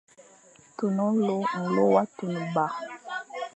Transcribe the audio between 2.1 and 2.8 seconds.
tunba.